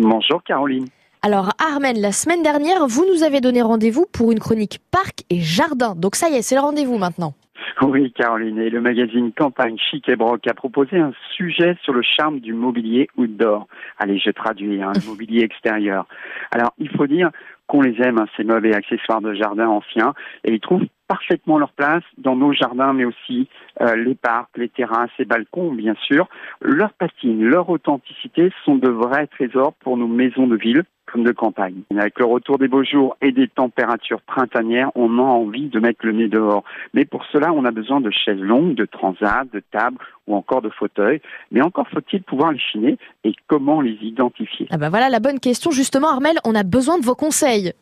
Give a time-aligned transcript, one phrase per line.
[0.00, 0.86] Bonjour Caroline.
[1.22, 5.40] Alors Armen, la semaine dernière, vous nous avez donné rendez-vous pour une chronique parc et
[5.40, 5.96] jardin.
[5.96, 7.34] Donc ça y est, c'est le rendez-vous maintenant.
[7.82, 12.02] Oui, Caroline, et le magazine Campagne Chic et Broc a proposé un sujet sur le
[12.02, 13.66] charme du mobilier outdoor.
[13.98, 16.06] Allez, je traduis, hein, le mobilier extérieur.
[16.52, 17.30] Alors, il faut dire
[17.66, 21.58] qu'on les aime, hein, ces meubles et accessoires de jardin anciens, et ils trouvent parfaitement
[21.58, 23.48] leur place dans nos jardins, mais aussi
[23.80, 26.28] euh, les parcs, les terrasses et balcons, bien sûr.
[26.60, 31.32] Leur patine, leur authenticité sont de vrais trésors pour nos maisons de ville comme de
[31.32, 31.82] campagne.
[31.96, 36.04] Avec le retour des beaux jours et des températures printanières, on a envie de mettre
[36.04, 36.64] le nez dehors.
[36.92, 39.96] Mais pour cela, on a besoin de chaises longues, de transats, de tables
[40.26, 41.22] ou encore de fauteuils.
[41.50, 44.68] Mais encore faut-il pouvoir les chiner et comment les identifier?
[44.70, 45.70] Ah bah voilà la bonne question.
[45.70, 47.72] Justement, Armel, on a besoin de vos conseils.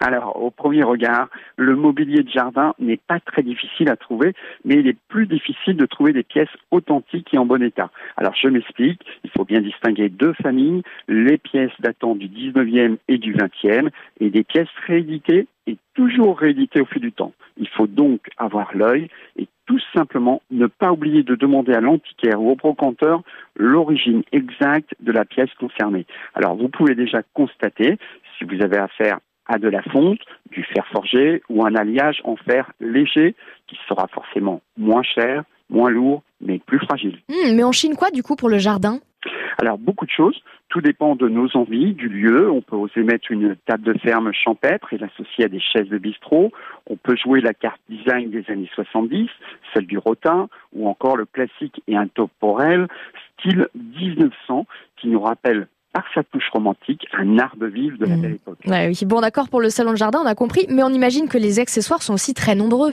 [0.00, 4.34] Alors, au premier regard, le mobilier de jardin n'est pas très difficile à trouver,
[4.64, 7.90] mais il est plus difficile de trouver des pièces authentiques et en bon état.
[8.16, 13.18] Alors, je m'explique, il faut bien distinguer deux familles, les pièces datant du 19e et
[13.18, 13.90] du 20e,
[14.20, 17.32] et des pièces rééditées et toujours rééditées au fil du temps.
[17.56, 22.40] Il faut donc avoir l'œil et tout simplement ne pas oublier de demander à l'antiquaire
[22.40, 23.22] ou au brocanteur
[23.56, 26.06] l'origine exacte de la pièce concernée.
[26.34, 27.98] Alors, vous pouvez déjà constater,
[28.38, 32.36] si vous avez affaire à de la fonte, du fer forgé ou un alliage en
[32.36, 33.34] fer léger
[33.66, 37.18] qui sera forcément moins cher, moins lourd, mais plus fragile.
[37.28, 39.00] Hmm, mais on chine quoi du coup pour le jardin?
[39.60, 42.50] Alors beaucoup de choses, tout dépend de nos envies, du lieu.
[42.50, 45.98] On peut oser mettre une table de ferme champêtre et l'associer à des chaises de
[45.98, 46.52] bistrot.
[46.86, 49.28] On peut jouer la carte design des années 70,
[49.74, 52.86] celle du rotin, ou encore le classique et intemporel
[53.38, 55.66] style 1900 qui nous rappelle
[55.98, 58.22] par sa touche romantique, un art de vivre de la mmh.
[58.22, 58.58] belle époque.
[58.66, 58.98] oui.
[59.04, 61.58] Bon, d'accord pour le salon de jardin, on a compris, mais on imagine que les
[61.58, 62.92] accessoires sont aussi très nombreux.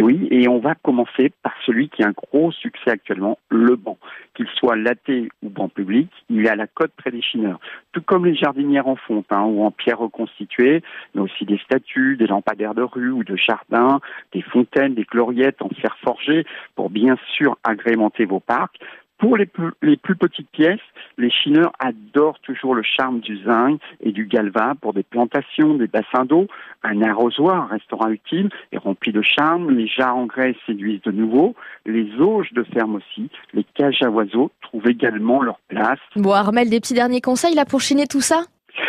[0.00, 3.96] Oui, et on va commencer par celui qui a un gros succès actuellement, le banc.
[4.34, 7.60] Qu'il soit laté ou banc public, il est à la cote près des chineurs.
[7.92, 10.82] Tout comme les jardinières en fonte hein, ou en pierre reconstituée,
[11.14, 14.00] mais aussi des statues, des lampadaires de rue ou de jardin,
[14.32, 18.80] des fontaines, des gloriettes en fer forgé pour bien sûr agrémenter vos parcs.
[19.22, 20.80] Pour les plus, petites pièces,
[21.16, 25.86] les chineurs adorent toujours le charme du zinc et du galva pour des plantations, des
[25.86, 26.48] bassins d'eau.
[26.82, 29.70] Un arrosoir restera utile et rempli de charme.
[29.70, 31.54] Les jarres en grès séduisent de nouveau.
[31.86, 33.30] Les auges de ferme aussi.
[33.54, 36.00] Les cages à oiseaux trouvent également leur place.
[36.16, 38.42] Bon, Armel, des petits derniers conseils là pour chiner tout ça?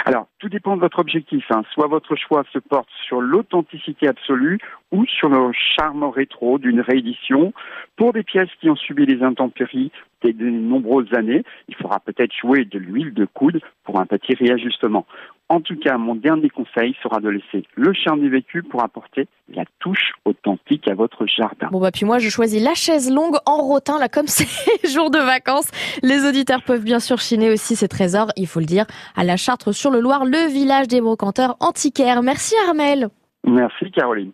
[0.05, 1.45] Alors, tout dépend de votre objectif.
[1.49, 1.63] Hein.
[1.73, 4.59] Soit votre choix se porte sur l'authenticité absolue
[4.91, 7.53] ou sur le charme rétro d'une réédition.
[7.95, 9.91] Pour des pièces qui ont subi les intempéries
[10.23, 15.05] de nombreuses années, il faudra peut-être jouer de l'huile de coude pour un petit réajustement.
[15.53, 19.27] En tout cas, mon dernier conseil sera de laisser le charme du vécu pour apporter
[19.53, 21.67] la touche authentique à votre jardin.
[21.71, 24.47] Bon bah puis moi je choisis la chaise longue en rotin là comme c'est
[24.91, 25.69] jour de vacances.
[26.01, 29.37] Les auditeurs peuvent bien sûr chiner aussi ces trésors, il faut le dire, à la
[29.37, 32.23] Chartre sur le Loir, le village des brocanteurs antiquaires.
[32.23, 33.09] Merci Armel.
[33.45, 34.31] Merci Caroline.